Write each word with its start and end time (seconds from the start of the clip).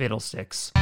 Fiddlesticks. 0.00 0.72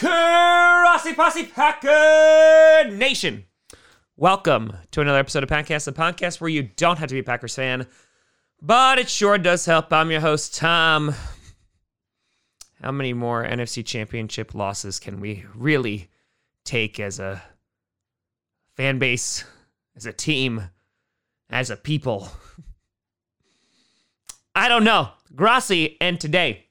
Grossi 0.00 1.14
Posse 1.14 1.44
Packer 1.44 2.90
Nation. 2.90 3.44
Welcome 4.16 4.72
to 4.90 5.00
another 5.00 5.20
episode 5.20 5.44
of 5.44 5.48
Packcast, 5.48 5.84
the 5.84 5.92
podcast 5.92 6.40
where 6.40 6.50
you 6.50 6.64
don't 6.64 6.98
have 6.98 7.08
to 7.10 7.14
be 7.14 7.20
a 7.20 7.22
Packers 7.22 7.54
fan, 7.54 7.86
but 8.60 8.98
it 8.98 9.08
sure 9.08 9.38
does 9.38 9.64
help. 9.66 9.92
I'm 9.92 10.10
your 10.10 10.20
host, 10.20 10.56
Tom. 10.56 11.14
How 12.82 12.92
many 12.92 13.12
more 13.12 13.44
NFC 13.44 13.84
Championship 13.84 14.54
losses 14.54 15.00
can 15.00 15.20
we 15.20 15.44
really 15.54 16.08
take 16.64 17.00
as 17.00 17.18
a 17.18 17.42
fan 18.76 18.98
base, 19.00 19.44
as 19.96 20.06
a 20.06 20.12
team, 20.12 20.70
as 21.50 21.70
a 21.70 21.76
people? 21.76 22.28
I 24.54 24.68
don't 24.68 24.84
know. 24.84 25.10
Grossi, 25.34 25.96
and 26.00 26.20
today 26.20 26.66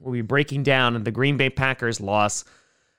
we'll 0.00 0.12
be 0.12 0.22
breaking 0.22 0.64
down 0.64 1.02
the 1.04 1.10
Green 1.12 1.36
Bay 1.36 1.50
Packers 1.50 2.00
loss 2.00 2.44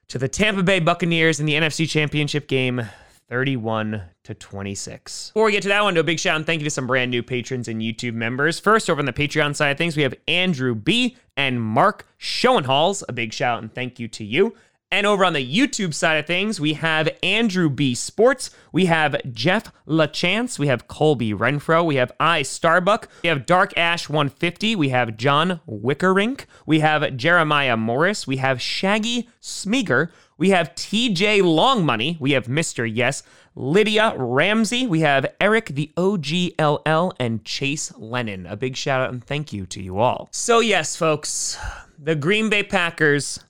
to 0.08 0.18
the 0.18 0.30
Tampa 0.30 0.64
Bay 0.64 0.80
Buccaneers 0.80 1.40
in 1.42 1.46
the 1.46 1.54
NFC 1.54 1.90
Championship 1.90 2.48
game 2.48 2.88
31 3.30 4.04
to 4.24 4.34
26. 4.34 5.30
Before 5.30 5.46
we 5.46 5.52
get 5.52 5.64
to 5.64 5.70
that 5.70 5.84
one, 5.84 5.96
to 5.96 6.02
a 6.02 6.04
big 6.04 6.20
shout 6.20 6.36
and 6.36 6.46
thank 6.46 6.62
you 6.62 6.66
to 6.66 6.70
some 6.70 6.88
brand 6.88 7.12
new 7.12 7.24
patrons 7.24 7.68
and 7.68 7.82
YouTube 7.82 8.14
members. 8.14 8.60
First, 8.60 8.90
over 8.90 9.00
on 9.00 9.06
the 9.06 9.14
Patreon 9.14 9.56
side 9.56 9.70
of 9.70 9.78
things, 9.78 9.98
we 9.98 10.04
have 10.04 10.14
Andrew 10.28 10.76
B 10.76 11.18
and 11.36 11.62
Mark 11.62 12.08
Schoenhals. 12.18 13.04
A 13.10 13.14
big 13.14 13.34
shout 13.34 13.62
and 13.62 13.74
thank 13.74 14.00
you 14.00 14.08
to 14.10 14.24
you. 14.24 14.56
And 14.96 15.06
over 15.06 15.26
on 15.26 15.34
the 15.34 15.46
YouTube 15.46 15.94
side 15.94 16.16
of 16.16 16.26
things, 16.26 16.62
we 16.62 16.76
have 16.76 17.10
Andrew 17.22 17.70
B 17.70 17.94
Sports, 17.94 18.50
we 18.72 18.86
have 18.86 19.18
Jeff 19.34 19.70
LaChance, 19.86 20.58
we 20.58 20.68
have 20.68 20.88
Colby 20.88 21.34
Renfro, 21.34 21.86
we 21.86 21.98
have 21.98 22.14
I 22.18 22.44
Starbuck, 22.44 23.10
we 23.22 23.28
have 23.28 23.46
Dark 23.46 23.78
Ash 23.78 24.08
150, 24.08 24.74
we 24.78 24.88
have 24.90 25.18
John 25.18 25.60
Wickerink, 25.68 26.46
we 26.66 26.80
have 26.80 27.18
Jeremiah 27.18 27.76
Morris, 27.76 28.26
we 28.26 28.38
have 28.38 28.62
Shaggy 28.62 29.28
Smeager, 29.42 30.12
we 30.38 30.52
have 30.52 30.74
TJ 30.76 31.42
Longmoney, 31.42 32.18
we 32.22 32.32
have 32.32 32.46
Mr. 32.46 32.90
Yes, 32.90 33.22
Lydia 33.54 34.14
Ramsey, 34.16 34.88
we 34.88 35.02
have 35.02 35.26
Eric 35.42 35.72
the 35.76 35.92
OGLL, 35.98 37.12
and 37.20 37.44
Chase 37.44 37.92
Lennon. 37.98 38.46
A 38.46 38.56
big 38.56 38.78
shout 38.78 39.02
out 39.02 39.10
and 39.12 39.22
thank 39.22 39.52
you 39.52 39.66
to 39.66 39.84
you 39.84 40.00
all. 40.00 40.30
So, 40.32 40.62
yes, 40.62 40.96
folks, 40.96 41.58
the 42.00 42.16
Green 42.16 42.50
Bay 42.50 42.64
Packers 42.64 43.42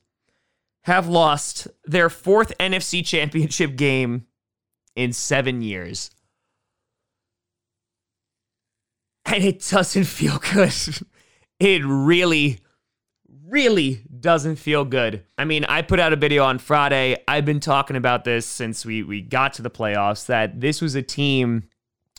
have 0.86 1.08
lost 1.08 1.68
their 1.86 2.12
fourth 2.12 2.54
NFC 2.60 3.04
championship 3.04 3.76
game 3.76 4.28
in 4.96 5.12
seven 5.14 5.64
years. 5.64 6.12
And 9.26 9.44
it 9.44 9.68
doesn't 9.68 10.06
feel 10.06 10.40
good. 10.54 10.72
It 11.58 11.86
really, 11.86 12.60
really 13.48 14.02
doesn't 14.20 14.58
feel 14.58 14.84
good. 14.84 15.24
I 15.38 15.46
mean, 15.46 15.64
I 15.64 15.84
put 15.84 16.02
out 16.02 16.12
a 16.12 16.18
video 16.18 16.44
on 16.44 16.60
Friday. 16.60 17.16
I've 17.30 17.46
been 17.46 17.62
talking 17.62 17.96
about 17.96 18.26
this 18.26 18.46
since 18.46 18.86
we, 18.86 19.04
we 19.04 19.22
got 19.22 19.54
to 19.54 19.62
the 19.62 19.70
playoffs 19.70 20.26
that 20.26 20.60
this 20.60 20.82
was 20.82 20.96
a 20.96 21.02
team, 21.02 21.64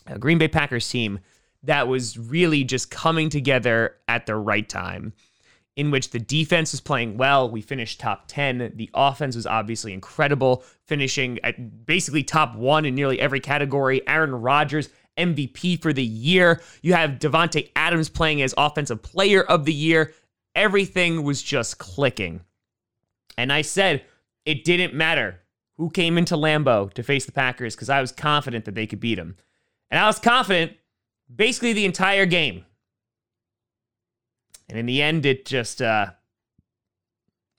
a 0.07 0.17
Green 0.17 0.39
Bay 0.39 0.47
Packers 0.47 0.89
team, 0.89 1.19
that 1.61 1.87
was 1.87 2.17
really 2.17 2.63
just 2.63 2.89
coming 2.89 3.29
together 3.29 3.97
at 4.07 4.25
the 4.25 4.35
right 4.35 4.67
time 4.67 5.13
in 5.77 5.91
which 5.91 6.09
the 6.09 6.19
defense 6.19 6.73
was 6.73 6.81
playing 6.81 7.17
well. 7.17 7.49
We 7.49 7.61
finished 7.61 7.99
top 7.99 8.23
10. 8.27 8.73
The 8.75 8.89
offense 8.95 9.35
was 9.35 9.45
obviously 9.45 9.93
incredible, 9.93 10.63
finishing 10.85 11.39
at 11.43 11.85
basically 11.85 12.23
top 12.23 12.55
one 12.55 12.83
in 12.83 12.95
nearly 12.95 13.19
every 13.19 13.39
category. 13.39 14.05
Aaron 14.07 14.33
Rodgers, 14.33 14.89
MVP 15.17 15.79
for 15.81 15.93
the 15.93 16.03
year. 16.03 16.61
You 16.81 16.93
have 16.93 17.19
Davante 17.19 17.69
Adams 17.75 18.09
playing 18.09 18.41
as 18.41 18.55
offensive 18.57 19.03
player 19.03 19.43
of 19.43 19.65
the 19.65 19.73
year. 19.73 20.13
Everything 20.55 21.21
was 21.21 21.43
just 21.43 21.77
clicking. 21.77 22.41
And 23.37 23.53
I 23.53 23.61
said 23.61 24.03
it 24.45 24.63
didn't 24.63 24.95
matter 24.95 25.41
who 25.77 25.91
came 25.91 26.17
into 26.17 26.35
Lambeau 26.35 26.91
to 26.93 27.03
face 27.03 27.27
the 27.27 27.31
Packers 27.31 27.75
because 27.75 27.91
I 27.91 28.01
was 28.01 28.11
confident 28.11 28.65
that 28.65 28.73
they 28.73 28.87
could 28.87 28.99
beat 28.99 29.15
them. 29.15 29.37
And 29.91 29.99
I 29.99 30.07
was 30.07 30.17
confident 30.17 30.73
basically 31.33 31.73
the 31.73 31.85
entire 31.85 32.25
game. 32.25 32.65
And 34.69 34.77
in 34.77 34.85
the 34.85 35.01
end, 35.01 35.25
it 35.25 35.45
just 35.45 35.81
uh, 35.81 36.07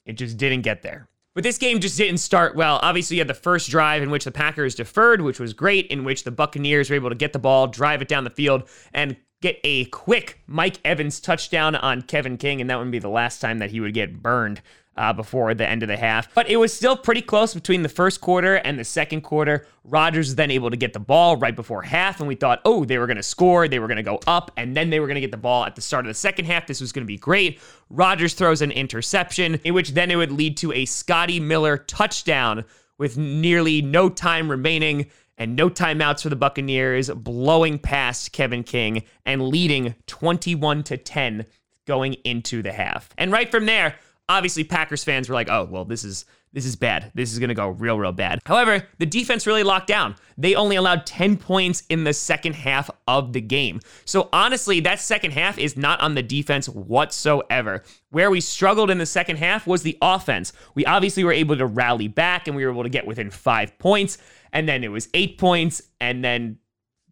it 0.05 0.15
just 0.15 0.37
didn't 0.37 0.63
get 0.63 0.83
there. 0.83 1.09
But 1.35 1.45
this 1.45 1.59
game 1.59 1.79
just 1.79 1.97
didn't 1.97 2.19
start 2.19 2.57
well. 2.57 2.81
Obviously, 2.83 3.17
you 3.17 3.21
had 3.21 3.29
the 3.29 3.35
first 3.35 3.71
drive 3.71 4.03
in 4.03 4.11
which 4.11 4.25
the 4.25 4.33
Packers 4.33 4.75
deferred, 4.75 5.21
which 5.21 5.39
was 5.39 5.53
great, 5.53 5.87
in 5.87 6.03
which 6.03 6.25
the 6.25 6.33
Buccaneers 6.33 6.91
were 6.91 6.97
able 6.97 7.11
to 7.11 7.15
get 7.15 7.33
the 7.33 7.39
ball, 7.39 7.69
drive 7.69 8.03
it 8.03 8.09
down 8.09 8.25
the 8.25 8.31
field, 8.31 8.69
and 8.93 9.17
get 9.41 9.59
a 9.65 9.85
quick 9.87 10.43
Mike 10.47 10.81
Evans 10.85 11.21
touchdown 11.21 11.75
on 11.77 12.03
Kevin 12.03 12.37
King, 12.37 12.61
and 12.61 12.69
that 12.71 12.79
would 12.79 12.91
be 12.91 12.99
the 12.99 13.09
last 13.09 13.41
time 13.41 13.59
that 13.59 13.71
he 13.71 13.81
would 13.81 13.95
get 13.95 14.23
burned 14.23 14.61
uh, 14.97 15.13
before 15.13 15.55
the 15.55 15.67
end 15.67 15.83
of 15.85 15.89
the 15.89 15.97
half. 15.97 16.35
But 16.35 16.51
it 16.51 16.57
was 16.57 16.73
still 16.73 16.97
pretty 16.97 17.23
close 17.23 17.55
between 17.55 17.83
the 17.83 17.89
first 17.89 18.21
quarter 18.21 18.57
and 18.57 18.77
the 18.79 18.85
second 18.85 19.21
quarter. 19.21 19.65
Rodgers 19.85 20.27
was 20.27 20.35
then 20.35 20.51
able 20.51 20.71
to 20.71 20.77
get 20.77 20.93
the 20.93 20.99
ball 20.99 21.37
right 21.37 21.55
before 21.55 21.83
half, 21.83 22.19
and 22.19 22.27
we 22.27 22.35
thought, 22.35 22.61
oh, 22.65 22.85
they 22.85 22.99
were 22.99 23.07
going 23.07 23.17
to 23.17 23.23
score, 23.23 23.69
they 23.69 23.79
were 23.79 23.87
going 23.87 23.97
to 23.97 24.03
go 24.03 24.19
up, 24.27 24.51
and 24.57 24.77
then 24.77 24.91
they 24.91 24.99
were 24.99 25.07
going 25.07 25.15
to 25.15 25.21
get 25.21 25.31
the 25.31 25.37
ball 25.37 25.65
at 25.65 25.77
the 25.77 25.81
start 25.81 26.05
of 26.05 26.11
the 26.11 26.15
second 26.15 26.47
half. 26.47 26.67
This 26.67 26.81
was 26.81 26.91
going 26.91 27.05
to 27.05 27.07
be 27.07 27.17
great. 27.17 27.61
Rodgers 27.91 28.35
throws 28.35 28.61
an 28.61 28.73
interception, 28.73 29.61
in 29.63 29.73
which 29.73 29.91
then 29.91 30.11
it 30.11 30.17
would 30.17 30.33
lead 30.33 30.57
to 30.59 30.73
a 30.73 30.85
Scotty 30.85 31.39
Miller 31.39 31.79
touchdown 31.79 32.65
with 32.99 33.17
nearly 33.17 33.81
no 33.81 34.09
time 34.09 34.51
remaining 34.51 35.07
and 35.39 35.57
no 35.57 35.71
timeouts 35.71 36.23
for 36.23 36.29
the 36.29 36.37
Buccaneers, 36.37 37.09
blowing 37.11 37.79
past 37.79 38.33
Kevin 38.33 38.65
King 38.65 39.05
and 39.25 39.49
leading 39.49 39.95
21 40.07 40.83
to 40.85 40.97
10 40.97 41.47
going 41.87 42.15
into 42.25 42.63
the 42.63 42.73
half. 42.73 43.09
And 43.17 43.33
right 43.33 43.51
from 43.51 43.65
there, 43.65 43.95
obviously 44.29 44.65
Packers 44.65 45.05
fans 45.05 45.29
were 45.29 45.35
like, 45.35 45.49
"Oh, 45.51 45.65
well, 45.71 45.85
this 45.85 46.05
is 46.05 46.25
this 46.53 46.65
is 46.65 46.77
bad. 46.77 47.11
This 47.15 47.33
is 47.33 47.39
going 47.39 47.49
to 47.49 47.55
go 47.55 47.69
real 47.69 47.99
real 47.99 48.13
bad." 48.13 48.41
However, 48.47 48.87
the 48.99 49.07
defense 49.07 49.47
really 49.47 49.63
locked 49.63 49.87
down. 49.87 50.17
They 50.37 50.55
only 50.55 50.77
allowed 50.77 51.07
10 51.07 51.37
points 51.37 51.83
in 51.89 52.05
the 52.05 52.13
second 52.13 52.55
half 52.55 52.91
of 53.07 53.33
the 53.33 53.41
game. 53.41 53.81
So 54.05 54.29
honestly, 54.33 54.81
that 54.81 55.01
second 55.01 55.33
half 55.33 55.59
is 55.59 55.77
not 55.77 56.01
on 56.01 56.15
the 56.15 56.23
defense 56.23 56.69
whatsoever. 56.69 57.83
Where 58.11 58.31
we 58.31 58.41
struggled 58.41 58.91
in 58.91 58.99
the 58.99 59.07
second 59.07 59.37
half 59.37 59.67
was 59.67 59.83
the 59.83 59.99
offense. 60.03 60.53
We 60.75 60.85
obviously 60.87 61.25
were 61.25 61.33
able 61.33 61.57
to 61.57 61.67
rally 61.67 62.09
back 62.09 62.47
and 62.47 62.57
we 62.57 62.65
were 62.65 62.73
able 62.73 62.85
to 62.85 62.89
get 62.89 63.07
within 63.07 63.31
5 63.31 63.79
points, 63.79 64.19
and 64.53 64.69
then 64.69 64.85
it 64.85 64.89
was 64.89 65.09
8 65.15 65.39
points 65.39 65.83
and 66.01 66.25
then 66.25 66.59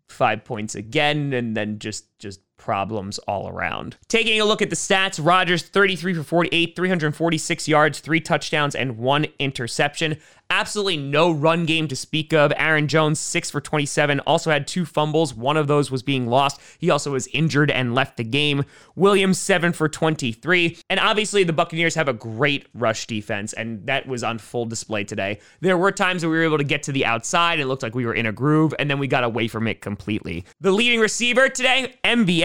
5 0.09 0.45
points 0.45 0.75
again 0.77 1.33
and 1.33 1.57
then 1.57 1.79
just 1.79 2.19
just 2.19 2.41
problems 2.57 3.19
all 3.21 3.49
around. 3.49 3.97
Taking 4.09 4.41
a 4.41 4.45
look 4.45 4.63
at 4.63 4.71
the 4.71 4.77
stats, 4.77 5.25
Rodgers 5.25 5.63
33 5.63 6.15
for 6.15 6.23
48, 6.23 6.77
346 6.77 7.69
yards, 7.69 8.01
three 8.01 8.21
touchdowns, 8.21 8.75
and 8.75 8.99
one 8.99 9.27
interception. 9.39 10.17
Absolutely 10.49 10.97
no 10.97 11.33
run 11.33 11.67
game 11.67 11.89
to 11.89 11.97
speak 11.97 12.33
of. 12.33 12.53
Aaron 12.57 12.87
Jones, 12.87 13.19
6 13.19 13.51
for 13.51 13.61
27, 13.61 14.21
also 14.21 14.53
had 14.53 14.69
two 14.69 14.85
fumbles. 14.85 15.35
One 15.35 15.57
of 15.57 15.67
those 15.67 15.91
was 15.91 16.05
being 16.05 16.29
lost. 16.29 16.61
He 16.79 16.89
also 16.89 17.13
was 17.13 17.27
injured 17.29 17.69
and 17.69 17.97
left 17.97 18.17
the 18.17 18.23
game. 18.23 18.65
Williams, 18.95 19.41
7 19.41 19.73
for 19.73 19.89
23. 19.89 20.79
And 20.89 21.01
obviously, 21.01 21.43
the 21.43 21.53
Buccaneers 21.53 21.97
have 21.97 22.07
a 22.07 22.13
great 22.13 22.69
rush 22.75 23.09
defense, 23.09 23.55
and 23.55 23.85
that 23.87 24.07
was 24.07 24.23
on 24.23 24.39
full 24.39 24.67
display 24.67 25.03
today. 25.03 25.41
There 25.61 25.77
were 25.77 25.91
times 25.91 26.23
that 26.23 26.29
we 26.29 26.37
were 26.37 26.45
able 26.45 26.59
to 26.59 26.65
get 26.65 26.85
to 26.85 26.93
the 26.93 27.07
outside. 27.07 27.59
It 27.59 27.67
looked 27.67 27.83
like 27.83 27.97
we 27.97 28.07
were 28.07 28.15
in 28.15 28.27
a 28.27 28.33
groove, 28.33 28.73
and 28.79 28.89
then 28.89 29.01
we 29.01 29.09
got 29.09 29.25
away 29.25 29.49
from 29.49 29.67
it 29.67 29.81
completely. 29.81 30.45
The 30.61 30.71
leading 30.71 31.01
receiver 31.01 31.49
today, 31.49 31.97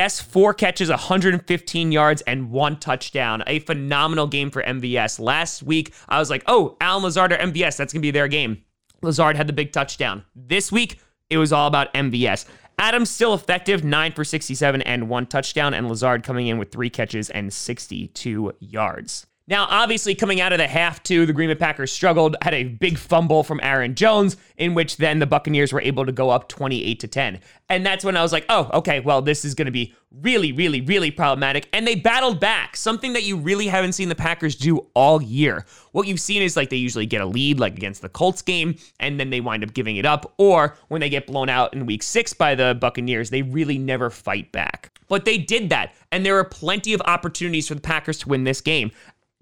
MVS, 0.01 0.21
four 0.23 0.53
catches, 0.53 0.89
115 0.89 1.91
yards, 1.91 2.21
and 2.23 2.49
one 2.49 2.77
touchdown. 2.79 3.43
A 3.45 3.59
phenomenal 3.59 4.27
game 4.27 4.49
for 4.49 4.63
MVS. 4.63 5.19
Last 5.19 5.61
week, 5.61 5.93
I 6.09 6.17
was 6.17 6.29
like, 6.29 6.43
oh, 6.47 6.75
Allen 6.81 7.03
Lazard 7.03 7.31
or 7.31 7.37
MVS, 7.37 7.77
that's 7.77 7.77
that's 7.77 7.93
going 7.93 8.01
to 8.01 8.05
be 8.05 8.11
their 8.11 8.27
game. 8.27 8.63
Lazard 9.01 9.35
had 9.35 9.47
the 9.47 9.53
big 9.53 9.71
touchdown. 9.71 10.23
This 10.35 10.71
week, 10.71 10.99
it 11.29 11.37
was 11.37 11.53
all 11.53 11.67
about 11.67 11.93
MVS. 11.93 12.45
Adams 12.79 13.09
still 13.09 13.33
effective, 13.33 13.83
9 13.83 14.11
for 14.13 14.23
67 14.23 14.81
and 14.81 15.07
one 15.09 15.27
touchdown, 15.27 15.73
and 15.73 15.87
Lazard 15.87 16.23
coming 16.23 16.47
in 16.47 16.57
with 16.57 16.71
three 16.71 16.89
catches 16.89 17.29
and 17.29 17.53
62 17.53 18.53
yards. 18.59 19.27
Now, 19.47 19.65
obviously, 19.69 20.13
coming 20.15 20.39
out 20.39 20.53
of 20.53 20.59
the 20.59 20.67
half 20.67 21.01
two, 21.01 21.25
the 21.25 21.33
Green 21.33 21.49
Bay 21.49 21.55
Packers 21.55 21.91
struggled, 21.91 22.37
had 22.41 22.53
a 22.53 22.63
big 22.63 22.97
fumble 22.97 23.43
from 23.43 23.59
Aaron 23.63 23.95
Jones, 23.95 24.37
in 24.55 24.75
which 24.75 24.97
then 24.97 25.19
the 25.19 25.25
Buccaneers 25.25 25.73
were 25.73 25.81
able 25.81 26.05
to 26.05 26.11
go 26.11 26.29
up 26.29 26.47
28 26.47 26.99
to 26.99 27.07
10. 27.07 27.39
And 27.67 27.85
that's 27.85 28.05
when 28.05 28.15
I 28.15 28.21
was 28.21 28.31
like, 28.31 28.45
oh, 28.49 28.69
okay, 28.73 28.99
well, 28.99 29.21
this 29.21 29.43
is 29.43 29.55
going 29.55 29.65
to 29.65 29.71
be 29.71 29.95
really, 30.11 30.51
really, 30.51 30.81
really 30.81 31.09
problematic. 31.09 31.67
And 31.73 31.87
they 31.87 31.95
battled 31.95 32.39
back, 32.39 32.75
something 32.75 33.13
that 33.13 33.23
you 33.23 33.35
really 33.35 33.67
haven't 33.67 33.93
seen 33.93 34.09
the 34.09 34.15
Packers 34.15 34.55
do 34.55 34.87
all 34.93 35.21
year. 35.21 35.65
What 35.91 36.07
you've 36.07 36.19
seen 36.19 36.41
is 36.43 36.55
like 36.55 36.69
they 36.69 36.77
usually 36.77 37.05
get 37.05 37.21
a 37.21 37.25
lead, 37.25 37.59
like 37.59 37.73
against 37.73 38.01
the 38.03 38.09
Colts 38.09 38.41
game, 38.41 38.75
and 38.99 39.19
then 39.19 39.31
they 39.31 39.41
wind 39.41 39.63
up 39.63 39.73
giving 39.73 39.97
it 39.97 40.05
up. 40.05 40.33
Or 40.37 40.77
when 40.89 41.01
they 41.01 41.09
get 41.09 41.27
blown 41.27 41.49
out 41.49 41.73
in 41.73 41.85
week 41.85 42.03
six 42.03 42.33
by 42.33 42.55
the 42.55 42.77
Buccaneers, 42.79 43.31
they 43.31 43.41
really 43.41 43.77
never 43.77 44.09
fight 44.09 44.51
back. 44.51 44.91
But 45.07 45.25
they 45.25 45.37
did 45.37 45.69
that, 45.71 45.93
and 46.11 46.25
there 46.25 46.35
were 46.35 46.45
plenty 46.45 46.93
of 46.93 47.01
opportunities 47.01 47.67
for 47.67 47.75
the 47.75 47.81
Packers 47.81 48.19
to 48.19 48.29
win 48.29 48.45
this 48.45 48.61
game. 48.61 48.91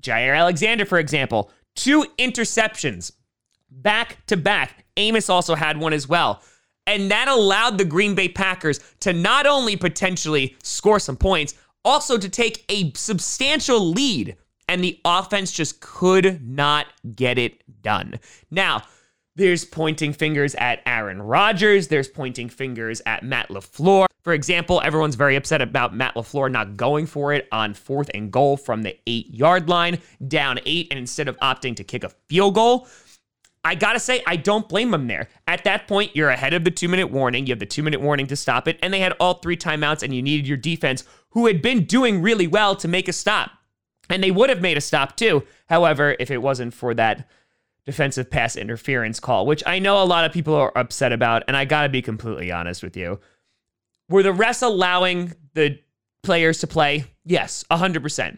Jaire 0.02 0.38
Alexander, 0.38 0.86
for 0.86 1.00
example, 1.00 1.52
two 1.76 2.06
interceptions 2.18 3.12
back 3.70 4.26
to 4.28 4.38
back. 4.38 4.86
Amos 4.98 5.30
also 5.30 5.56
had 5.56 5.78
one 5.78 5.94
as 5.94 6.08
well. 6.08 6.42
And 6.88 7.12
that 7.12 7.28
allowed 7.28 7.78
the 7.78 7.86
Green 7.86 8.16
Bay 8.16 8.30
Packers 8.30 8.80
to 9.02 9.14
not 9.14 9.46
only 9.46 9.76
potentially 9.76 10.58
score 10.64 11.00
some 11.00 11.18
points, 11.18 11.54
also 11.86 12.18
to 12.18 12.30
take 12.30 12.66
a 12.70 12.92
substantial 12.94 13.80
lead. 13.80 14.36
And 14.68 14.84
the 14.84 15.00
offense 15.06 15.52
just 15.52 15.82
could 15.82 16.46
not 16.48 16.88
get 17.16 17.38
it 17.38 17.64
done. 17.82 18.20
Now, 18.52 18.84
there's 19.40 19.64
pointing 19.64 20.12
fingers 20.12 20.54
at 20.56 20.82
Aaron 20.86 21.22
Rodgers. 21.22 21.88
There's 21.88 22.10
pointing 22.10 22.50
fingers 22.50 23.02
at 23.06 23.24
Matt 23.24 23.48
LaFleur. 23.48 24.06
For 24.22 24.34
example, 24.34 24.82
everyone's 24.84 25.16
very 25.16 25.38
upset 25.38 25.62
about 25.62 25.96
Matt 25.96 26.16
LaFleur 26.16 26.52
not 26.52 26.76
going 26.76 27.06
for 27.06 27.32
it 27.32 27.48
on 27.50 27.74
fourth 27.74 28.12
and 28.14 28.32
goal 28.32 28.58
from 28.58 28.84
the 28.84 28.98
eight 29.08 29.34
yard 29.34 29.70
line, 29.70 30.00
down 30.28 30.60
eight, 30.66 30.88
and 30.92 31.00
instead 31.00 31.30
of 31.30 31.38
opting 31.38 31.74
to 31.78 31.86
kick 31.86 32.04
a 32.04 32.10
field 32.28 32.56
goal. 32.56 32.88
I 33.64 33.76
gotta 33.76 34.00
say, 34.00 34.22
I 34.28 34.36
don't 34.36 34.68
blame 34.68 34.92
them 34.92 35.08
there. 35.08 35.30
At 35.48 35.64
that 35.64 35.88
point, 35.88 36.18
you're 36.18 36.30
ahead 36.30 36.54
of 36.54 36.66
the 36.66 36.72
two 36.72 36.90
minute 36.90 37.08
warning. 37.08 37.48
You 37.48 37.54
have 37.54 37.60
the 37.60 37.66
two 37.66 37.84
minute 37.84 38.02
warning 38.02 38.28
to 38.28 38.36
stop 38.36 38.68
it, 38.68 38.78
and 38.84 38.94
they 38.94 39.00
had 39.00 39.14
all 39.22 39.36
three 39.36 39.58
timeouts, 39.58 40.04
and 40.04 40.14
you 40.14 40.22
needed 40.22 40.48
your 40.48 40.58
defense, 40.58 41.06
who 41.30 41.48
had 41.48 41.62
been 41.62 41.86
doing 41.86 42.22
really 42.22 42.48
well, 42.48 42.76
to 42.76 42.90
make 42.90 43.08
a 43.08 43.14
stop. 43.14 43.52
And 44.10 44.22
they 44.22 44.32
would 44.32 44.50
have 44.50 44.62
made 44.62 44.78
a 44.78 44.82
stop 44.82 45.16
too. 45.16 45.44
However, 45.70 46.18
if 46.20 46.30
it 46.30 46.40
wasn't 46.40 46.74
for 46.74 46.94
that 46.96 47.30
defensive 47.90 48.30
pass 48.30 48.56
interference 48.56 49.20
call, 49.20 49.48
which 49.48 49.64
I 49.66 49.80
know 49.80 50.04
a 50.04 50.06
lot 50.06 50.24
of 50.24 50.32
people 50.32 50.54
are 50.54 50.78
upset 50.78 51.12
about, 51.12 51.44
and 51.48 51.58
I 51.58 51.66
gotta 51.66 51.90
be 51.90 52.04
completely 52.04 52.52
honest 52.52 52.84
with 52.84 52.96
you. 52.96 53.20
Were 54.10 54.22
the 54.22 54.30
refs 54.32 54.62
allowing 54.62 55.34
the 55.56 55.80
players 56.22 56.60
to 56.60 56.68
play? 56.68 57.06
Yes, 57.26 57.66
100%. 57.72 58.38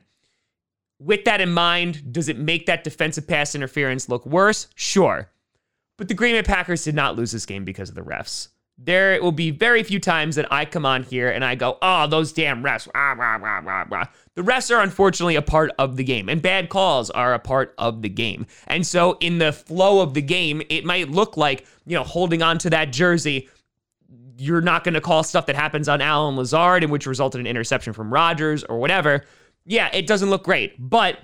With 1.00 1.26
that 1.26 1.42
in 1.42 1.52
mind, 1.52 2.14
does 2.14 2.30
it 2.30 2.38
make 2.38 2.68
that 2.68 2.86
defensive 2.86 3.28
pass 3.28 3.54
interference 3.54 4.08
look 4.08 4.26
worse? 4.26 4.68
Sure. 4.76 5.30
But 5.98 6.08
the 6.08 6.14
Green 6.14 6.36
Bay 6.36 6.44
Packers 6.44 6.86
did 6.86 6.96
not 6.96 7.18
lose 7.18 7.34
this 7.34 7.46
game 7.46 7.66
because 7.66 7.90
of 7.90 7.96
the 7.96 8.04
refs. 8.04 8.48
There 8.84 9.22
will 9.22 9.32
be 9.32 9.52
very 9.52 9.84
few 9.84 10.00
times 10.00 10.36
that 10.38 10.52
I 10.52 10.66
come 10.66 10.86
on 10.86 11.04
here 11.04 11.30
and 11.30 11.46
I 11.46 11.56
go, 11.56 11.78
oh, 11.82 12.08
those 12.08 12.34
damn 12.34 12.64
refs. 12.64 12.88
Rah, 12.94 13.12
rah, 13.14 13.36
rah, 13.36 14.06
the 14.36 14.42
refs 14.42 14.76
are 14.76 14.82
unfortunately 14.82 15.36
a 15.36 15.42
part 15.42 15.72
of 15.78 15.98
the 15.98 16.04
game, 16.04 16.30
and 16.30 16.42
bad 16.42 16.70
calls 16.70 17.10
are 17.10 17.34
a 17.34 17.40
part 17.40 17.74
of 17.78 18.02
the 18.02 18.10
game. 18.10 18.48
And 18.68 18.88
so, 18.88 19.18
in 19.20 19.38
the 19.38 19.52
flow 19.52 20.02
of 20.02 20.14
the 20.14 20.22
game, 20.22 20.62
it 20.70 20.86
might 20.86 21.12
look 21.12 21.38
like, 21.38 21.66
you 21.86 21.96
know, 21.96 22.04
holding 22.04 22.42
on 22.42 22.58
to 22.60 22.70
that 22.70 22.94
jersey, 22.94 23.50
you're 24.38 24.62
not 24.62 24.84
going 24.84 24.94
to 24.94 25.02
call 25.02 25.24
stuff 25.24 25.46
that 25.48 25.56
happens 25.56 25.90
on 25.90 26.02
Allen 26.02 26.38
Lazard, 26.38 26.84
and 26.84 26.92
which 26.92 27.06
resulted 27.06 27.40
in 27.40 27.46
an 27.46 27.50
interception 27.50 27.94
from 27.94 28.12
Rodgers 28.12 28.64
or 28.64 28.80
whatever 28.80 29.24
yeah, 29.66 29.90
it 29.94 30.08
doesn't 30.08 30.30
look 30.30 30.44
great. 30.44 30.76
But 30.78 31.20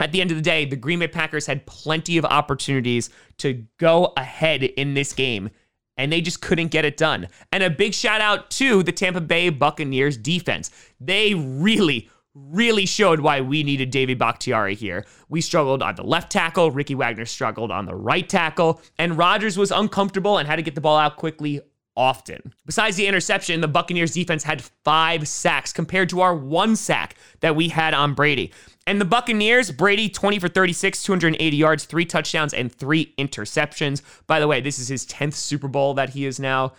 at 0.00 0.12
the 0.12 0.20
end 0.20 0.30
of 0.30 0.36
the 0.36 0.42
day, 0.42 0.64
the 0.64 0.76
Green 0.76 0.98
Bay 0.98 1.08
Packers 1.08 1.46
had 1.46 1.66
plenty 1.66 2.18
of 2.18 2.24
opportunities 2.24 3.10
to 3.38 3.64
go 3.78 4.12
ahead 4.16 4.62
in 4.62 4.94
this 4.94 5.12
game, 5.12 5.50
and 5.96 6.12
they 6.12 6.20
just 6.20 6.40
couldn't 6.40 6.68
get 6.68 6.84
it 6.84 6.96
done. 6.96 7.28
And 7.52 7.62
a 7.62 7.70
big 7.70 7.94
shout 7.94 8.20
out 8.20 8.50
to 8.52 8.82
the 8.82 8.92
Tampa 8.92 9.20
Bay 9.20 9.48
Buccaneers 9.48 10.16
defense. 10.16 10.70
They 11.00 11.34
really, 11.34 12.10
really 12.34 12.86
showed 12.86 13.20
why 13.20 13.40
we 13.40 13.62
needed 13.62 13.90
David 13.90 14.18
Bakhtiari 14.18 14.74
here. 14.74 15.06
We 15.28 15.40
struggled 15.40 15.82
on 15.82 15.94
the 15.94 16.02
left 16.02 16.32
tackle, 16.32 16.70
Ricky 16.70 16.94
Wagner 16.94 17.26
struggled 17.26 17.70
on 17.70 17.86
the 17.86 17.94
right 17.94 18.28
tackle, 18.28 18.80
and 18.98 19.16
Rodgers 19.16 19.56
was 19.56 19.70
uncomfortable 19.70 20.38
and 20.38 20.48
had 20.48 20.56
to 20.56 20.62
get 20.62 20.74
the 20.74 20.80
ball 20.80 20.98
out 20.98 21.16
quickly 21.16 21.60
often. 21.96 22.52
Besides 22.66 22.96
the 22.96 23.06
interception, 23.06 23.60
the 23.60 23.68
Buccaneers 23.68 24.12
defense 24.12 24.42
had 24.42 24.62
five 24.62 25.28
sacks 25.28 25.72
compared 25.72 26.08
to 26.10 26.20
our 26.20 26.34
one 26.34 26.76
sack 26.76 27.16
that 27.40 27.56
we 27.56 27.68
had 27.68 27.94
on 27.94 28.14
Brady. 28.14 28.52
And 28.86 29.00
the 29.00 29.04
Buccaneers, 29.04 29.70
Brady 29.70 30.08
20 30.08 30.38
for 30.38 30.48
36, 30.48 31.02
280 31.02 31.56
yards, 31.56 31.84
three 31.84 32.04
touchdowns, 32.04 32.52
and 32.52 32.72
three 32.72 33.14
interceptions. 33.16 34.02
By 34.26 34.40
the 34.40 34.48
way, 34.48 34.60
this 34.60 34.78
is 34.78 34.88
his 34.88 35.06
10th 35.06 35.34
Super 35.34 35.68
Bowl 35.68 35.94
that 35.94 36.10
he 36.10 36.26
is 36.26 36.38
now 36.38 36.72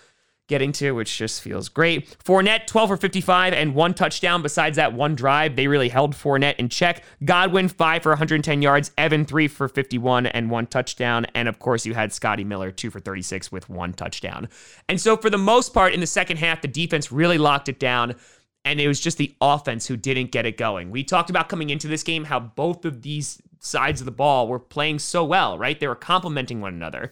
getting 0.47 0.71
to, 0.73 0.91
which 0.91 1.17
just 1.17 1.41
feels 1.41 1.69
great. 1.69 2.17
Fournette, 2.23 2.67
12 2.67 2.89
for 2.89 2.97
55 2.97 3.53
and 3.53 3.73
one 3.73 3.93
touchdown. 3.93 4.41
Besides 4.41 4.75
that 4.75 4.93
one 4.93 5.15
drive, 5.15 5.55
they 5.55 5.67
really 5.67 5.89
held 5.89 6.13
Fournette 6.13 6.55
in 6.57 6.69
check. 6.69 7.03
Godwin, 7.23 7.67
5 7.67 8.03
for 8.03 8.11
110 8.11 8.61
yards. 8.61 8.91
Evan, 8.97 9.25
3 9.25 9.47
for 9.47 9.67
51 9.67 10.27
and 10.27 10.49
one 10.49 10.67
touchdown. 10.67 11.25
And 11.33 11.47
of 11.47 11.59
course, 11.59 11.85
you 11.85 11.93
had 11.93 12.13
Scotty 12.13 12.43
Miller, 12.43 12.71
2 12.71 12.89
for 12.89 12.99
36 12.99 13.51
with 13.51 13.69
one 13.69 13.93
touchdown. 13.93 14.47
And 14.87 14.99
so, 15.01 15.17
for 15.17 15.29
the 15.29 15.37
most 15.37 15.73
part, 15.73 15.93
in 15.93 15.99
the 15.99 16.07
second 16.07 16.37
half, 16.37 16.61
the 16.61 16.67
defense 16.67 17.11
really 17.11 17.37
locked 17.37 17.69
it 17.69 17.79
down. 17.79 18.15
And 18.63 18.81
it 18.81 18.87
was 18.87 18.99
just 18.99 19.19
the 19.19 19.35
offense 19.41 19.85
who 19.85 19.95
didn't 19.95 20.31
get 20.31 20.47
it 20.47 20.57
going. 20.57 20.89
We 20.89 21.03
talked 21.03 21.29
about 21.29 21.49
coming 21.49 21.69
into 21.69 21.87
this 21.87 22.01
game 22.01 22.25
how 22.25 22.39
both 22.39 22.83
of 22.83 23.03
these 23.03 23.39
sides 23.59 24.01
of 24.01 24.05
the 24.05 24.11
ball 24.11 24.47
were 24.47 24.59
playing 24.59 24.99
so 24.99 25.23
well, 25.23 25.57
right? 25.57 25.79
They 25.79 25.87
were 25.87 25.95
complementing 25.95 26.61
one 26.61 26.73
another. 26.73 27.11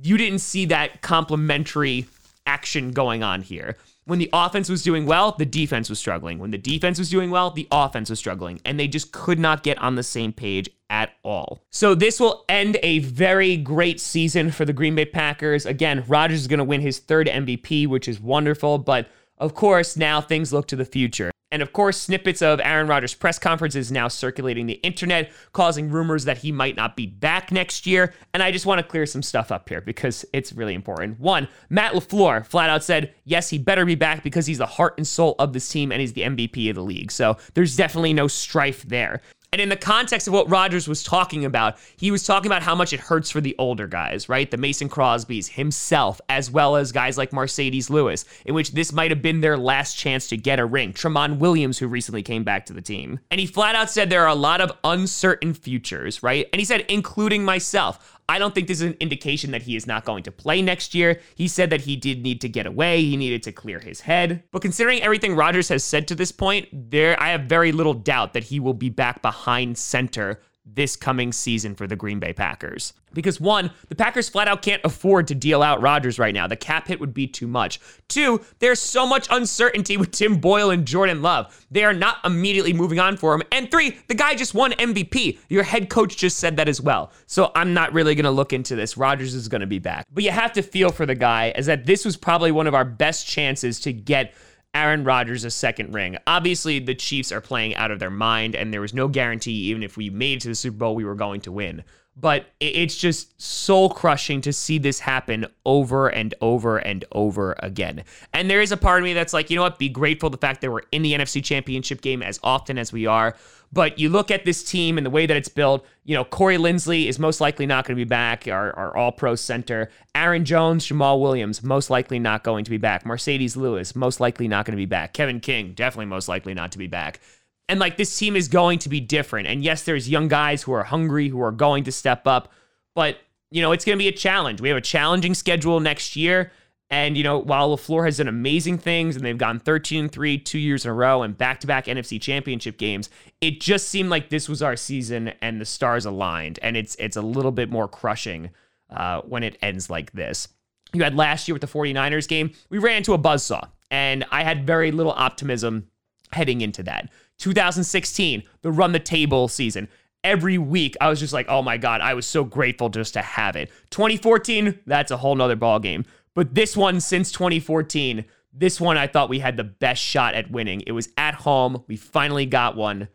You 0.00 0.16
didn't 0.16 0.40
see 0.40 0.64
that 0.66 1.02
complementary 1.02 2.02
action 2.48 2.92
going 2.92 3.22
on 3.22 3.42
here. 3.42 3.76
When 4.06 4.18
the 4.18 4.30
offense 4.32 4.70
was 4.70 4.82
doing 4.82 5.04
well, 5.04 5.32
the 5.32 5.44
defense 5.44 5.90
was 5.90 5.98
struggling. 5.98 6.38
When 6.38 6.50
the 6.50 6.56
defense 6.56 6.98
was 6.98 7.10
doing 7.10 7.30
well, 7.30 7.50
the 7.50 7.68
offense 7.70 8.08
was 8.08 8.18
struggling. 8.18 8.58
And 8.64 8.80
they 8.80 8.88
just 8.88 9.12
could 9.12 9.38
not 9.38 9.62
get 9.62 9.76
on 9.78 9.96
the 9.96 10.02
same 10.02 10.32
page 10.32 10.70
at 10.88 11.10
all. 11.22 11.62
So 11.70 11.94
this 11.94 12.18
will 12.18 12.46
end 12.48 12.78
a 12.82 13.00
very 13.00 13.58
great 13.58 14.00
season 14.00 14.50
for 14.50 14.64
the 14.64 14.72
Green 14.72 14.94
Bay 14.94 15.04
Packers. 15.04 15.66
Again, 15.66 16.04
Rodgers 16.08 16.40
is 16.40 16.46
going 16.46 16.58
to 16.58 16.64
win 16.64 16.80
his 16.80 17.00
third 17.00 17.26
MVP, 17.26 17.86
which 17.86 18.08
is 18.08 18.18
wonderful. 18.18 18.78
But 18.78 19.08
of 19.36 19.54
course, 19.54 19.94
now 19.94 20.22
things 20.22 20.54
look 20.54 20.66
to 20.68 20.76
the 20.76 20.86
future. 20.86 21.30
And 21.50 21.62
of 21.62 21.72
course, 21.72 21.98
snippets 21.98 22.42
of 22.42 22.60
Aaron 22.62 22.86
Rodgers' 22.86 23.14
press 23.14 23.38
conferences 23.38 23.90
now 23.90 24.08
circulating 24.08 24.66
the 24.66 24.74
internet, 24.74 25.32
causing 25.52 25.90
rumors 25.90 26.24
that 26.24 26.38
he 26.38 26.52
might 26.52 26.76
not 26.76 26.94
be 26.94 27.06
back 27.06 27.50
next 27.50 27.86
year. 27.86 28.12
And 28.34 28.42
I 28.42 28.50
just 28.50 28.66
want 28.66 28.80
to 28.80 28.86
clear 28.86 29.06
some 29.06 29.22
stuff 29.22 29.50
up 29.50 29.68
here 29.68 29.80
because 29.80 30.26
it's 30.32 30.52
really 30.52 30.74
important. 30.74 31.18
One, 31.18 31.48
Matt 31.70 31.94
LaFleur 31.94 32.46
flat 32.46 32.68
out 32.68 32.84
said, 32.84 33.14
yes, 33.24 33.48
he 33.48 33.56
better 33.56 33.86
be 33.86 33.94
back 33.94 34.22
because 34.22 34.46
he's 34.46 34.58
the 34.58 34.66
heart 34.66 34.94
and 34.98 35.06
soul 35.06 35.36
of 35.38 35.54
this 35.54 35.68
team 35.68 35.90
and 35.90 36.00
he's 36.00 36.12
the 36.12 36.22
MVP 36.22 36.68
of 36.68 36.76
the 36.76 36.82
league. 36.82 37.10
So 37.10 37.38
there's 37.54 37.76
definitely 37.76 38.12
no 38.12 38.28
strife 38.28 38.82
there. 38.82 39.22
And 39.50 39.62
in 39.62 39.70
the 39.70 39.76
context 39.76 40.26
of 40.28 40.34
what 40.34 40.50
Rodgers 40.50 40.86
was 40.86 41.02
talking 41.02 41.46
about, 41.46 41.78
he 41.96 42.10
was 42.10 42.24
talking 42.24 42.50
about 42.50 42.62
how 42.62 42.74
much 42.74 42.92
it 42.92 43.00
hurts 43.00 43.30
for 43.30 43.40
the 43.40 43.56
older 43.58 43.86
guys, 43.86 44.28
right? 44.28 44.50
The 44.50 44.58
Mason 44.58 44.90
Crosbys, 44.90 45.48
himself, 45.48 46.20
as 46.28 46.50
well 46.50 46.76
as 46.76 46.92
guys 46.92 47.16
like 47.16 47.30
Marcedes 47.30 47.88
Lewis, 47.88 48.26
in 48.44 48.54
which 48.54 48.72
this 48.72 48.92
might 48.92 49.10
have 49.10 49.22
been 49.22 49.40
their 49.40 49.56
last 49.56 49.96
chance 49.96 50.28
to 50.28 50.36
get 50.36 50.60
a 50.60 50.66
ring. 50.66 50.92
Tramon 50.92 51.38
Williams, 51.38 51.78
who 51.78 51.88
recently 51.88 52.22
came 52.22 52.44
back 52.44 52.66
to 52.66 52.74
the 52.74 52.82
team. 52.82 53.20
And 53.30 53.40
he 53.40 53.46
flat 53.46 53.74
out 53.74 53.88
said 53.88 54.10
there 54.10 54.24
are 54.24 54.28
a 54.28 54.34
lot 54.34 54.60
of 54.60 54.70
uncertain 54.84 55.54
futures, 55.54 56.22
right? 56.22 56.46
And 56.52 56.60
he 56.60 56.66
said, 56.66 56.84
including 56.88 57.42
myself. 57.42 58.17
I 58.30 58.38
don't 58.38 58.54
think 58.54 58.68
this 58.68 58.82
is 58.82 58.88
an 58.88 58.96
indication 59.00 59.52
that 59.52 59.62
he 59.62 59.74
is 59.74 59.86
not 59.86 60.04
going 60.04 60.22
to 60.24 60.30
play 60.30 60.60
next 60.60 60.94
year. 60.94 61.20
He 61.34 61.48
said 61.48 61.70
that 61.70 61.80
he 61.80 61.96
did 61.96 62.22
need 62.22 62.42
to 62.42 62.48
get 62.48 62.66
away, 62.66 63.02
he 63.02 63.16
needed 63.16 63.42
to 63.44 63.52
clear 63.52 63.78
his 63.78 64.02
head. 64.02 64.42
But 64.52 64.60
considering 64.60 65.00
everything 65.00 65.34
Rodgers 65.34 65.70
has 65.70 65.82
said 65.82 66.06
to 66.08 66.14
this 66.14 66.30
point, 66.30 66.68
there 66.72 67.20
I 67.20 67.30
have 67.30 67.42
very 67.42 67.72
little 67.72 67.94
doubt 67.94 68.34
that 68.34 68.44
he 68.44 68.60
will 68.60 68.74
be 68.74 68.90
back 68.90 69.22
behind 69.22 69.78
center 69.78 70.40
this 70.74 70.96
coming 70.96 71.32
season 71.32 71.74
for 71.74 71.86
the 71.86 71.96
Green 71.96 72.18
Bay 72.18 72.32
Packers. 72.32 72.92
Because 73.14 73.40
one, 73.40 73.70
the 73.88 73.94
Packers 73.94 74.28
flat 74.28 74.48
out 74.48 74.62
can't 74.62 74.82
afford 74.84 75.28
to 75.28 75.34
deal 75.34 75.62
out 75.62 75.80
Rodgers 75.80 76.18
right 76.18 76.34
now. 76.34 76.46
The 76.46 76.56
cap 76.56 76.88
hit 76.88 77.00
would 77.00 77.14
be 77.14 77.26
too 77.26 77.46
much. 77.46 77.80
Two, 78.08 78.40
there's 78.58 78.80
so 78.80 79.06
much 79.06 79.26
uncertainty 79.30 79.96
with 79.96 80.10
Tim 80.10 80.36
Boyle 80.36 80.70
and 80.70 80.86
Jordan 80.86 81.22
Love. 81.22 81.66
They 81.70 81.84
are 81.84 81.94
not 81.94 82.18
immediately 82.24 82.72
moving 82.72 82.98
on 82.98 83.16
for 83.16 83.34
him. 83.34 83.42
And 83.50 83.70
three, 83.70 83.98
the 84.08 84.14
guy 84.14 84.34
just 84.34 84.54
won 84.54 84.72
MVP. 84.72 85.38
Your 85.48 85.62
head 85.62 85.88
coach 85.88 86.16
just 86.16 86.38
said 86.38 86.56
that 86.56 86.68
as 86.68 86.80
well. 86.80 87.12
So 87.26 87.50
I'm 87.54 87.72
not 87.72 87.92
really 87.92 88.14
going 88.14 88.24
to 88.24 88.30
look 88.30 88.52
into 88.52 88.76
this. 88.76 88.96
Rodgers 88.96 89.34
is 89.34 89.48
going 89.48 89.62
to 89.62 89.66
be 89.66 89.78
back. 89.78 90.06
But 90.12 90.24
you 90.24 90.30
have 90.30 90.52
to 90.52 90.62
feel 90.62 90.90
for 90.90 91.06
the 91.06 91.14
guy 91.14 91.50
as 91.56 91.66
that 91.66 91.86
this 91.86 92.04
was 92.04 92.16
probably 92.16 92.52
one 92.52 92.66
of 92.66 92.74
our 92.74 92.84
best 92.84 93.26
chances 93.26 93.80
to 93.80 93.92
get 93.92 94.34
Aaron 94.74 95.04
Rodgers 95.04 95.44
a 95.44 95.50
second 95.50 95.94
ring. 95.94 96.18
Obviously, 96.26 96.78
the 96.78 96.94
Chiefs 96.94 97.32
are 97.32 97.40
playing 97.40 97.74
out 97.74 97.90
of 97.90 97.98
their 97.98 98.10
mind, 98.10 98.54
and 98.54 98.72
there 98.72 98.80
was 98.80 98.94
no 98.94 99.08
guarantee, 99.08 99.52
even 99.52 99.82
if 99.82 99.96
we 99.96 100.10
made 100.10 100.38
it 100.38 100.40
to 100.42 100.48
the 100.48 100.54
Super 100.54 100.76
Bowl, 100.76 100.94
we 100.94 101.04
were 101.04 101.14
going 101.14 101.40
to 101.42 101.52
win. 101.52 101.84
But 102.20 102.46
it's 102.58 102.96
just 102.96 103.40
soul 103.40 103.90
crushing 103.90 104.40
to 104.40 104.52
see 104.52 104.78
this 104.78 104.98
happen 104.98 105.46
over 105.64 106.08
and 106.08 106.34
over 106.40 106.78
and 106.78 107.04
over 107.12 107.54
again. 107.60 108.02
And 108.32 108.50
there 108.50 108.60
is 108.60 108.72
a 108.72 108.76
part 108.76 108.98
of 108.98 109.04
me 109.04 109.14
that's 109.14 109.32
like, 109.32 109.50
you 109.50 109.56
know 109.56 109.62
what? 109.62 109.78
Be 109.78 109.88
grateful 109.88 110.28
the 110.28 110.36
fact 110.36 110.60
that 110.62 110.70
we're 110.70 110.82
in 110.90 111.02
the 111.02 111.12
NFC 111.12 111.42
Championship 111.44 112.00
game 112.00 112.22
as 112.22 112.40
often 112.42 112.76
as 112.76 112.92
we 112.92 113.06
are. 113.06 113.36
But 113.72 113.98
you 113.98 114.08
look 114.08 114.30
at 114.30 114.44
this 114.44 114.64
team 114.64 114.96
and 114.96 115.06
the 115.06 115.10
way 115.10 115.26
that 115.26 115.36
it's 115.36 115.48
built, 115.48 115.86
you 116.04 116.14
know, 116.14 116.24
Corey 116.24 116.56
Linsley 116.56 117.06
is 117.06 117.18
most 117.18 117.40
likely 117.40 117.66
not 117.66 117.84
going 117.84 117.96
to 117.96 118.00
be 118.00 118.08
back, 118.08 118.48
our, 118.48 118.72
our 118.72 118.96
all 118.96 119.12
pro 119.12 119.34
center. 119.34 119.90
Aaron 120.14 120.44
Jones, 120.44 120.86
Jamaal 120.86 121.20
Williams, 121.20 121.62
most 121.62 121.90
likely 121.90 122.18
not 122.18 122.44
going 122.44 122.64
to 122.64 122.70
be 122.70 122.78
back. 122.78 123.04
Marcedes 123.04 123.56
Lewis, 123.56 123.94
most 123.94 124.20
likely 124.20 124.48
not 124.48 124.64
going 124.64 124.72
to 124.72 124.80
be 124.80 124.86
back. 124.86 125.12
Kevin 125.12 125.38
King, 125.38 125.74
definitely 125.74 126.06
most 126.06 126.28
likely 126.28 126.54
not 126.54 126.72
to 126.72 126.78
be 126.78 126.86
back. 126.86 127.20
And 127.68 127.78
like 127.78 127.96
this 127.96 128.16
team 128.18 128.34
is 128.34 128.48
going 128.48 128.78
to 128.80 128.88
be 128.88 129.00
different. 129.00 129.46
And 129.46 129.62
yes, 129.62 129.82
there's 129.82 130.08
young 130.08 130.28
guys 130.28 130.62
who 130.62 130.72
are 130.72 130.84
hungry, 130.84 131.28
who 131.28 131.42
are 131.42 131.52
going 131.52 131.84
to 131.84 131.92
step 131.92 132.26
up, 132.26 132.52
but 132.94 133.18
you 133.50 133.62
know, 133.62 133.72
it's 133.72 133.84
going 133.84 133.96
to 133.96 134.02
be 134.02 134.08
a 134.08 134.12
challenge. 134.12 134.60
We 134.60 134.68
have 134.68 134.78
a 134.78 134.82
challenging 134.82 135.34
schedule 135.34 135.80
next 135.80 136.16
year. 136.16 136.52
And, 136.90 137.18
you 137.18 137.22
know, 137.22 137.38
while 137.38 137.76
LaFleur 137.76 138.06
has 138.06 138.16
done 138.16 138.28
amazing 138.28 138.78
things 138.78 139.14
and 139.14 139.24
they've 139.24 139.36
gone 139.36 139.58
13 139.58 140.08
3 140.08 140.38
two 140.38 140.58
years 140.58 140.84
in 140.86 140.90
a 140.90 140.94
row 140.94 141.22
and 141.22 141.36
back 141.36 141.60
to 141.60 141.66
back 141.66 141.84
NFC 141.84 142.20
championship 142.20 142.78
games, 142.78 143.10
it 143.40 143.60
just 143.60 143.88
seemed 143.88 144.08
like 144.08 144.30
this 144.30 144.48
was 144.48 144.62
our 144.62 144.76
season 144.76 145.32
and 145.42 145.60
the 145.60 145.66
stars 145.66 146.06
aligned. 146.06 146.58
And 146.62 146.76
it's 146.76 146.94
it's 146.96 147.16
a 147.16 147.22
little 147.22 147.52
bit 147.52 147.70
more 147.70 147.88
crushing 147.88 148.50
uh, 148.90 149.20
when 149.22 149.42
it 149.42 149.58
ends 149.60 149.90
like 149.90 150.12
this. 150.12 150.48
You 150.94 151.04
had 151.04 151.14
last 151.14 151.46
year 151.46 151.54
with 151.54 151.60
the 151.60 151.66
49ers 151.66 152.26
game, 152.26 152.52
we 152.70 152.78
ran 152.78 152.98
into 152.98 153.12
a 153.12 153.18
buzzsaw, 153.18 153.68
and 153.90 154.24
I 154.30 154.42
had 154.42 154.66
very 154.66 154.90
little 154.90 155.12
optimism 155.12 155.88
heading 156.32 156.62
into 156.62 156.82
that. 156.84 157.10
2016, 157.38 158.42
the 158.62 158.72
run 158.72 158.92
the 158.92 158.98
table 158.98 159.48
season. 159.48 159.88
Every 160.24 160.58
week, 160.58 160.96
I 161.00 161.08
was 161.08 161.20
just 161.20 161.32
like, 161.32 161.46
oh 161.48 161.62
my 161.62 161.76
God, 161.76 162.00
I 162.00 162.14
was 162.14 162.26
so 162.26 162.44
grateful 162.44 162.88
just 162.88 163.14
to 163.14 163.22
have 163.22 163.56
it. 163.56 163.70
2014, 163.90 164.80
that's 164.86 165.10
a 165.10 165.16
whole 165.16 165.34
nother 165.34 165.56
ball 165.56 165.78
game. 165.78 166.04
But 166.34 166.54
this 166.54 166.76
one 166.76 167.00
since 167.00 167.32
2014, 167.32 168.24
this 168.52 168.80
one 168.80 168.96
I 168.96 169.06
thought 169.06 169.28
we 169.28 169.38
had 169.38 169.56
the 169.56 169.64
best 169.64 170.02
shot 170.02 170.34
at 170.34 170.50
winning. 170.50 170.82
It 170.86 170.92
was 170.92 171.08
at 171.16 171.34
home. 171.34 171.84
We 171.86 171.96
finally 171.96 172.46
got 172.46 172.76
one. 172.76 173.08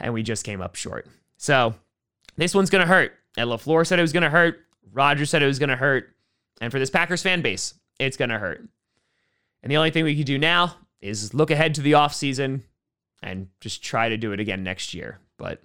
And 0.00 0.14
we 0.14 0.22
just 0.22 0.44
came 0.44 0.60
up 0.60 0.76
short. 0.76 1.08
So 1.38 1.74
this 2.36 2.54
one's 2.54 2.70
going 2.70 2.86
to 2.86 2.92
hurt. 2.92 3.12
And 3.36 3.50
LaFleur 3.50 3.86
said 3.86 3.98
it 3.98 4.02
was 4.02 4.12
going 4.12 4.22
to 4.22 4.30
hurt. 4.30 4.60
Roger 4.92 5.26
said 5.26 5.42
it 5.42 5.46
was 5.46 5.58
going 5.58 5.70
to 5.70 5.76
hurt. 5.76 6.14
And 6.60 6.70
for 6.70 6.78
this 6.78 6.90
Packers 6.90 7.22
fan 7.22 7.42
base, 7.42 7.74
it's 7.98 8.16
going 8.16 8.30
to 8.30 8.38
hurt. 8.38 8.68
And 9.62 9.70
the 9.70 9.76
only 9.76 9.90
thing 9.90 10.04
we 10.04 10.14
can 10.14 10.24
do 10.24 10.38
now 10.38 10.76
is 11.02 11.34
look 11.34 11.50
ahead 11.50 11.74
to 11.74 11.82
the 11.82 11.92
offseason 11.92 12.62
and 13.22 13.48
just 13.60 13.82
try 13.82 14.08
to 14.08 14.16
do 14.16 14.32
it 14.32 14.40
again 14.40 14.62
next 14.62 14.94
year. 14.94 15.18
But 15.36 15.62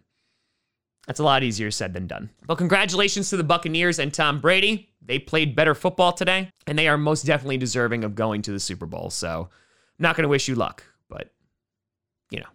that's 1.06 1.20
a 1.20 1.24
lot 1.24 1.44
easier 1.44 1.72
said 1.72 1.94
than 1.94 2.08
done. 2.08 2.30
But 2.46 2.58
congratulations 2.58 3.30
to 3.30 3.38
the 3.38 3.44
Buccaneers 3.44 4.00
and 4.00 4.14
Tom 4.14 4.42
Brady. 4.42 4.90
They 5.02 5.20
played 5.20 5.56
better 5.56 5.74
football 5.74 6.12
today, 6.12 6.50
and 6.66 6.78
they 6.78 6.88
are 6.88 6.98
most 6.98 7.26
definitely 7.26 7.58
deserving 7.58 8.04
of 8.04 8.16
going 8.16 8.42
to 8.44 8.52
the 8.52 8.60
Super 8.60 8.86
Bowl. 8.86 9.10
So 9.10 9.50
not 10.00 10.16
going 10.16 10.24
to 10.24 10.30
wish 10.30 10.48
you 10.48 10.56
luck, 10.56 10.84
but 11.10 11.32
you 12.30 12.40
know, 12.40 12.50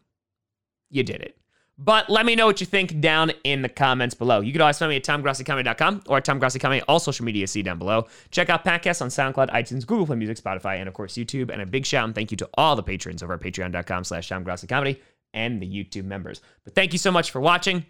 you 0.90 1.02
did 1.02 1.22
it. 1.22 1.38
But 1.84 2.08
let 2.08 2.24
me 2.24 2.36
know 2.36 2.46
what 2.46 2.60
you 2.60 2.66
think 2.66 3.00
down 3.00 3.32
in 3.42 3.62
the 3.62 3.68
comments 3.68 4.14
below. 4.14 4.40
You 4.40 4.52
can 4.52 4.60
always 4.60 4.78
find 4.78 4.90
me 4.90 4.96
at 4.96 5.04
tomgrossicomedy.com 5.04 6.04
or 6.06 6.18
at 6.18 6.84
all 6.88 7.00
social 7.00 7.24
media 7.24 7.46
see 7.48 7.62
down 7.62 7.78
below. 7.78 8.06
Check 8.30 8.48
out 8.50 8.64
podcasts 8.64 9.02
on 9.02 9.08
SoundCloud, 9.08 9.50
iTunes, 9.50 9.84
Google 9.84 10.06
Play 10.06 10.16
Music, 10.16 10.36
Spotify, 10.36 10.76
and 10.78 10.88
of 10.88 10.94
course 10.94 11.14
YouTube. 11.14 11.50
And 11.50 11.60
a 11.60 11.66
big 11.66 11.84
shout 11.84 12.04
and 12.04 12.14
thank 12.14 12.30
you 12.30 12.36
to 12.36 12.48
all 12.54 12.76
the 12.76 12.84
patrons 12.84 13.20
over 13.22 13.34
at 13.34 13.40
patreon.com 13.40 14.04
slash 14.04 14.28
tomgrossicomedy 14.28 15.00
and 15.34 15.60
the 15.60 15.66
YouTube 15.66 16.04
members. 16.04 16.40
But 16.62 16.76
thank 16.76 16.92
you 16.92 16.98
so 16.98 17.10
much 17.10 17.32
for 17.32 17.40
watching. 17.40 17.84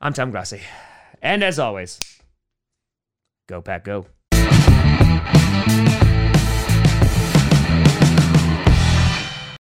I'm 0.00 0.12
Tom 0.12 0.30
Grossi. 0.30 0.60
And 1.22 1.42
as 1.42 1.58
always, 1.58 2.00
go 3.48 3.62
Pack 3.62 3.84
Go. 3.84 4.06